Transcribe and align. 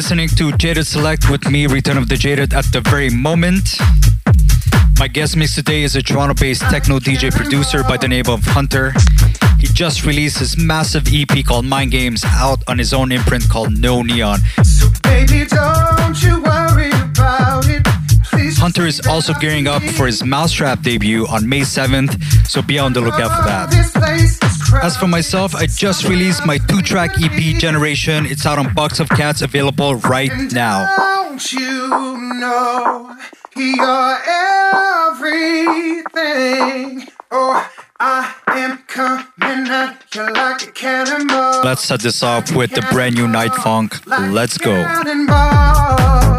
listening 0.00 0.30
to 0.30 0.50
Jaded 0.52 0.86
Select 0.86 1.28
with 1.28 1.50
me, 1.50 1.66
Return 1.66 1.98
of 1.98 2.08
the 2.08 2.16
Jaded, 2.16 2.54
at 2.54 2.64
the 2.72 2.80
very 2.80 3.10
moment. 3.10 3.76
My 4.98 5.06
guest 5.06 5.36
mix 5.36 5.54
today 5.54 5.82
is 5.82 5.94
a 5.94 6.00
Toronto 6.00 6.32
based 6.32 6.62
techno 6.62 6.98
DJ 6.98 7.30
producer 7.30 7.82
by 7.82 7.98
the 7.98 8.08
name 8.08 8.24
of 8.26 8.40
HNTR. 8.40 8.94
He 9.60 9.66
just 9.66 10.06
released 10.06 10.38
his 10.38 10.56
massive 10.56 11.06
EP 11.12 11.44
called 11.44 11.66
Mind 11.66 11.90
Games 11.90 12.24
out 12.24 12.62
on 12.66 12.78
his 12.78 12.94
own 12.94 13.12
imprint 13.12 13.46
called 13.50 13.78
No 13.78 14.00
Neon. 14.00 14.38
So 14.62 14.88
baby, 15.02 15.44
don't 15.44 16.16
you 16.22 16.40
worry 16.44 16.88
about 16.88 17.68
it. 17.68 17.84
Please 18.24 18.58
HNTR 18.58 18.86
is 18.86 19.06
also 19.06 19.34
gearing 19.34 19.66
up 19.66 19.82
for 19.82 20.06
his 20.06 20.24
Mousetrap 20.24 20.80
debut 20.80 21.26
on 21.26 21.46
May 21.46 21.60
7th, 21.60 22.16
so 22.48 22.62
be 22.62 22.78
on 22.78 22.94
the 22.94 23.02
lookout 23.02 23.36
for 23.36 23.44
that. 23.44 24.39
This 24.70 24.78
place 24.78 24.82
is 24.82 24.82
crowded. 24.82 24.86
As 24.86 24.96
for 24.96 25.06
myself, 25.08 25.54
I 25.54 25.66
just 25.66 26.08
released 26.08 26.46
my 26.46 26.58
two 26.58 26.82
track 26.82 27.10
EP 27.20 27.58
Generation. 27.58 28.26
It's 28.26 28.46
out 28.46 28.58
on 28.58 28.72
Box 28.74 29.00
of 29.00 29.08
Cats, 29.08 29.42
available 29.42 29.96
right 29.96 30.32
now. 30.52 30.86
Don't 30.96 31.52
you 31.52 31.88
know 32.34 33.16
you're 33.56 34.18
everything? 36.06 37.08
Oh, 37.30 37.68
I 38.00 38.34
am 38.48 38.78
coming 38.86 39.68
at 39.68 40.04
you 40.14 40.32
like 40.32 40.62
a 40.62 40.72
cannonball. 40.72 41.62
Let's 41.64 41.84
set 41.84 42.00
this 42.00 42.22
off 42.22 42.54
with 42.54 42.70
the 42.72 42.82
brand 42.92 43.14
new 43.16 43.28
Night 43.28 43.54
Funk. 43.54 44.06
Let's 44.06 44.58
go. 44.58 46.29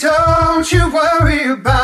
Don't 0.00 0.72
you 0.72 0.90
worry 0.92 1.52
about. 1.52 1.79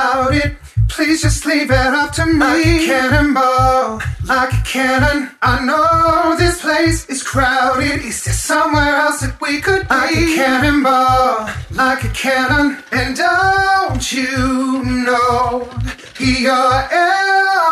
Please 1.16 1.22
just 1.22 1.46
leave 1.46 1.70
it 1.70 1.94
up 1.94 2.12
to 2.12 2.26
me. 2.26 2.38
Like 2.40 2.66
a 2.66 2.78
cannonball, 2.84 4.02
like 4.26 4.52
a 4.52 4.62
cannon. 4.66 5.30
I 5.40 5.64
know 5.64 6.36
this 6.36 6.60
place 6.60 7.08
is 7.08 7.22
crowded. 7.22 8.04
Is 8.04 8.22
there 8.22 8.34
somewhere 8.34 8.96
else 8.96 9.22
that 9.22 9.40
we 9.40 9.62
could 9.62 9.88
be? 9.88 9.94
Like 9.94 10.14
a 10.14 10.26
cannonball, 10.36 11.48
like 11.70 12.04
a 12.04 12.10
cannon. 12.10 12.84
And 12.92 13.16
don't 13.16 14.12
you 14.12 14.84
know 14.84 15.66
you're 16.20 16.84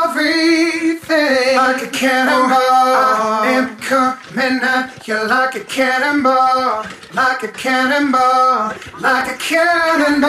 everything? 0.00 1.56
Like 1.56 1.82
a 1.82 1.88
cannonball, 1.88 3.44
I'm 3.44 3.76
coming 3.76 4.62
at 4.62 5.06
you 5.06 5.22
like 5.22 5.54
a 5.56 5.60
cannonball, 5.64 6.86
like 7.12 7.42
a 7.42 7.48
cannonball, 7.48 8.72
like 9.02 9.28
a 9.34 9.36
cannonball. 9.36 10.24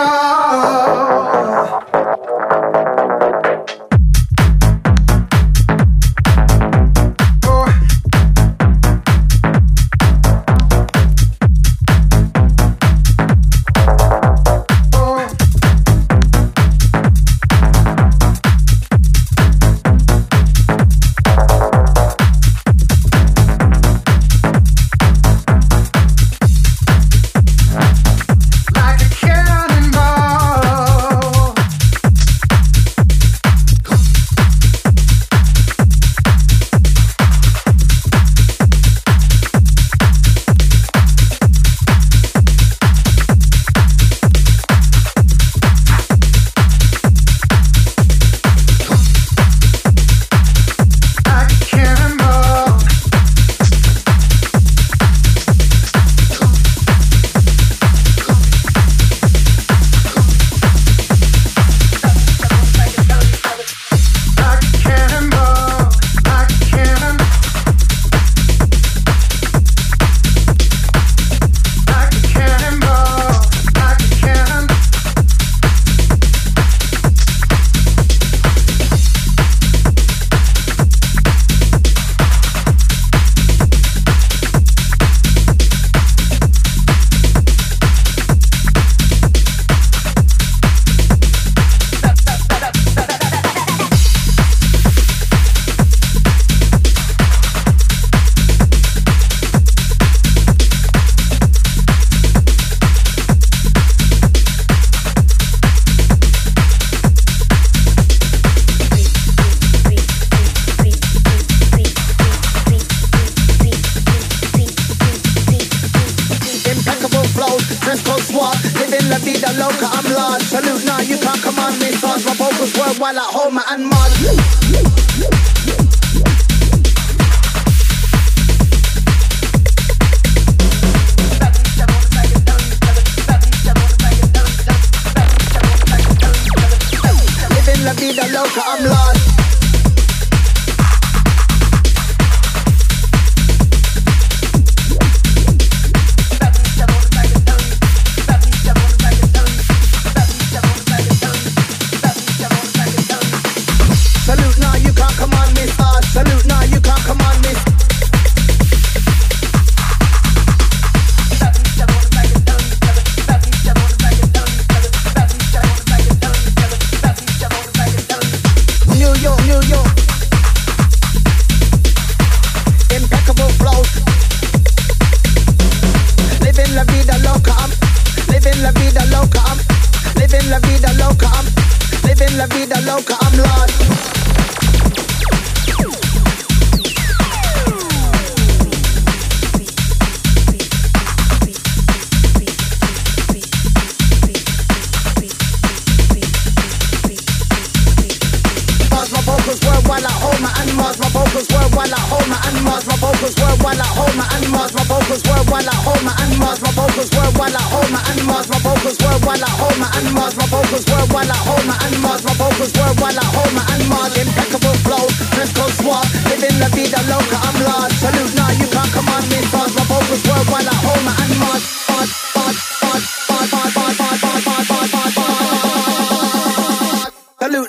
And 202.86 202.96
Mars. 203.02 203.02
My 203.02 203.08
vocals 203.08 203.36
worldwide 203.42 203.78
like 203.78 203.96
Homer 203.98 204.26
and 204.36 204.48
Mars. 204.52 204.72
My 204.76 204.84
vocals 204.86 205.24
worldwide 205.26 205.66
like 205.66 205.82
Homer 205.82 206.14
and 206.22 206.34
Mars. 206.40 206.62
My 206.62 206.72
vocals 206.72 207.10
worldwide 207.16 207.54
like 207.54 207.70
Homer 207.72 208.02
and 208.10 208.22
Mars. 208.26 208.48
My 208.50 208.60
vocals 208.60 208.98
worldwide 209.02 209.42
like 209.42 209.58
Homer 209.58 209.90
and 209.98 210.10
Mars. 210.14 210.34
My 210.38 210.46
vocals 210.46 210.86
worldwide 210.90 211.28
like 211.28 211.46
Homer 211.46 211.78
and 211.86 211.96
Mars. 212.02 212.22
My 212.26 212.34
vocals 212.36 212.74
worldwide 212.78 213.16
like 213.16 213.32
Homer 213.34 213.66
and 213.74 213.84
Mars. 213.90 214.14
Impeccable 214.18 214.78
flow, 214.86 215.06
dress 215.34 215.52
code 215.54 215.76
swap, 215.82 216.06
living 216.30 216.58
la 216.60 216.70
vida 216.70 217.02
loca. 217.10 217.38
I'm 217.42 217.58
large. 217.66 217.94
Salute 217.98 218.36
now, 218.36 218.52
you 218.54 218.68
can't 218.70 218.92
command 218.94 219.26
me. 219.30 219.40
Stars. 219.50 219.74
My 219.76 219.86
vocals 219.90 220.24
worldwide 220.28 220.66
like 220.66 220.82
Homer 220.86 221.16
and 221.24 221.34
Mars. 221.40 221.85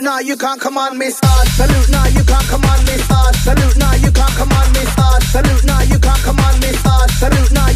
Now, 0.07 0.21
you 0.21 0.37
can't 0.37 0.61
command 0.61 0.97
me. 0.97 1.11
Stars. 1.11 1.49
Salute 1.59 1.91
now, 1.91 2.07
you 2.07 2.23
can't 2.23 2.49
command 2.49 2.83
me. 2.87 2.95
Stars. 3.07 3.37
Salute 3.43 3.77
now, 3.77 3.95
you 3.95 4.11
can't 4.13 4.37
command 4.39 4.71
me. 4.73 4.83
Stars. 4.95 5.25
Salute 5.35 5.65
now, 5.65 5.83
you 5.83 5.99
can't 5.99 6.23
command 6.23 6.57
me. 6.63 6.71
Stars. 6.79 7.13
Salute 7.19 7.53
now, 7.53 7.69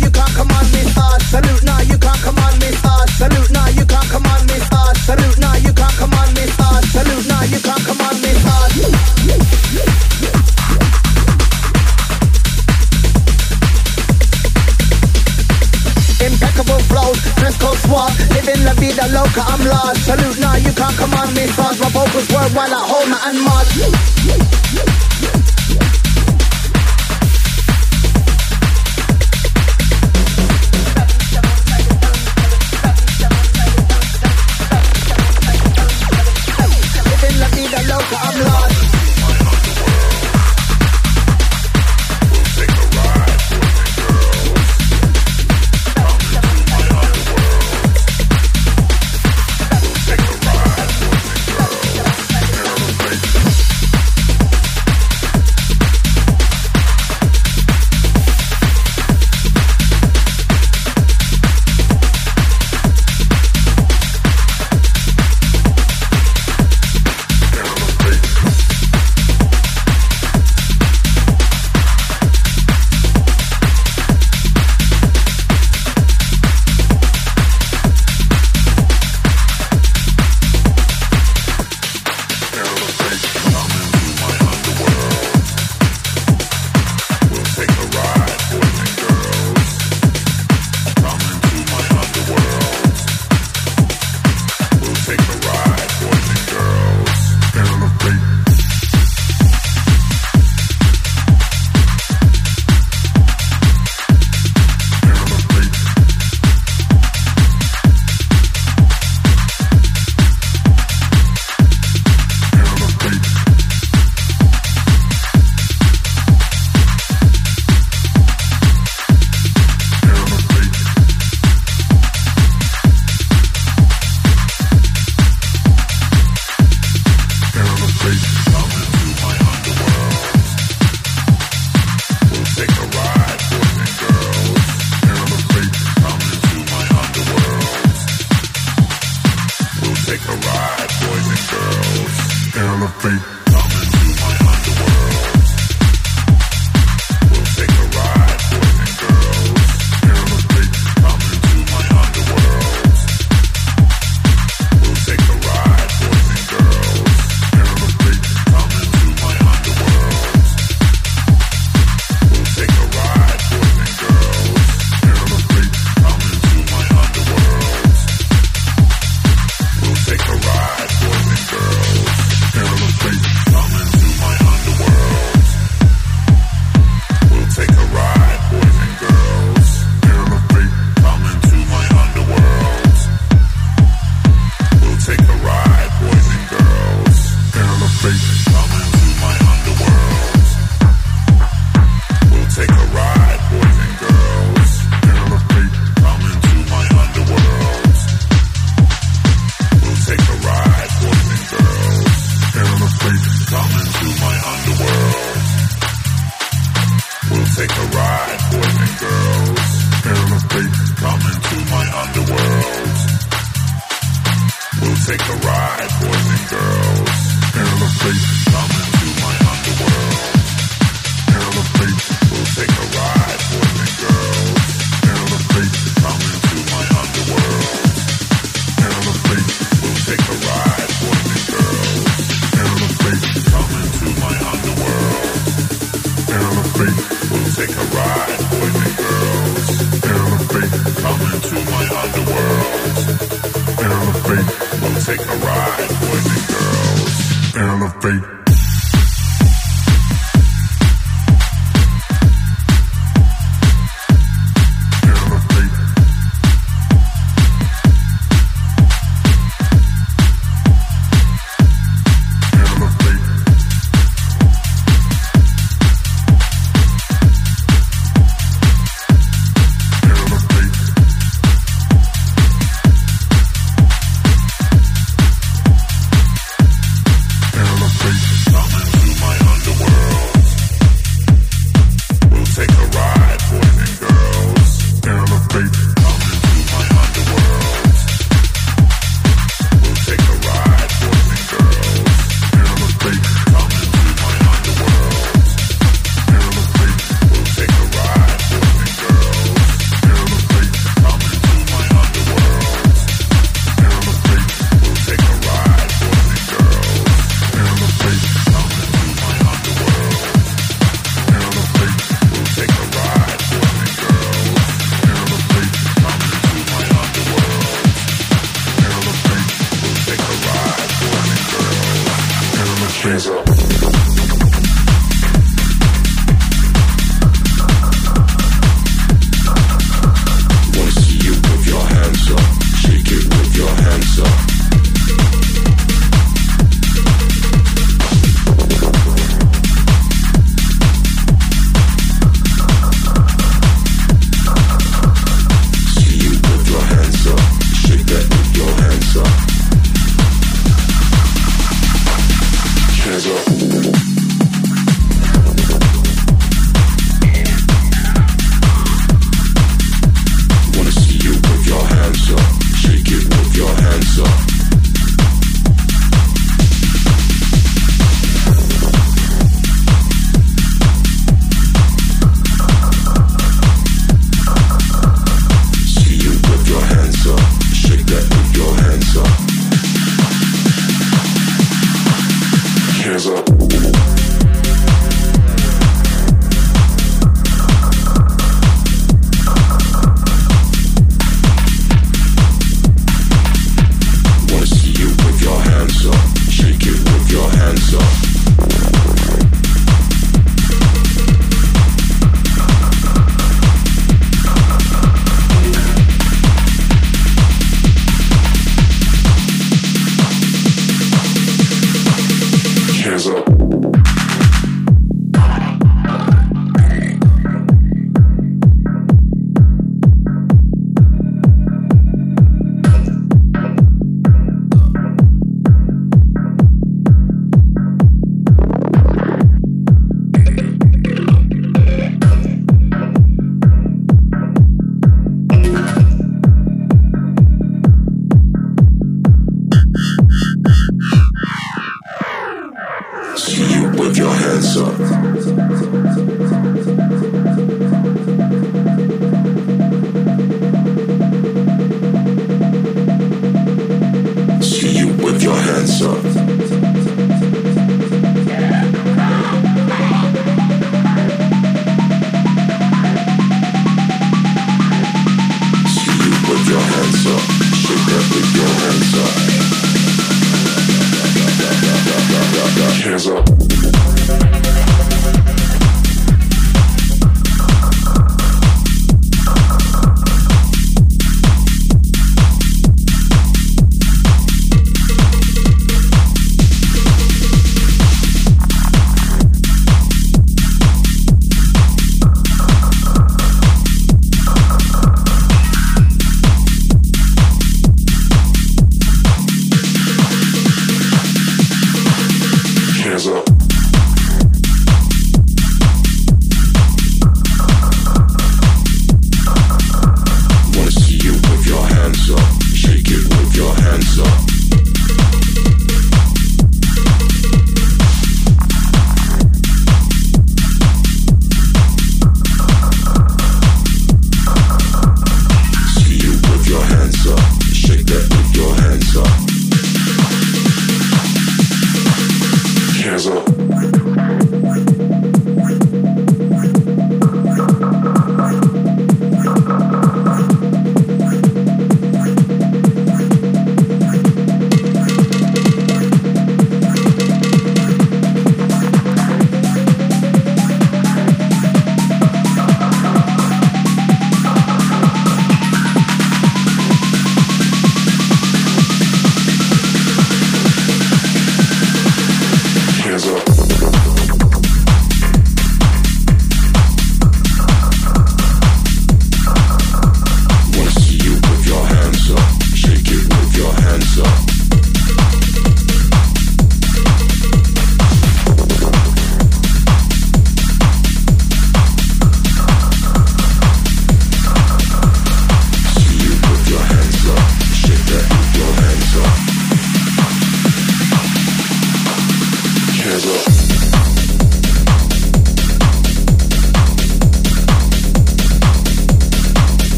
living 18.50 18.64
la 18.64 18.75
vida 18.75 19.06
loca, 19.08 19.44
I'm 19.47 19.64
lost. 19.67 20.05
Salute, 20.05 20.41
nah, 20.41 20.56
you 20.56 20.73
can't 20.73 20.97
command 20.97 21.35
me, 21.35 21.47
fast. 21.47 21.81
My 21.81 21.88
vocals 21.91 22.29
work 22.31 22.52
while 22.55 22.73
I 22.73 22.82
hold 22.87 23.08
my 23.08 23.19
hand 23.19 23.43
march. 23.44 24.50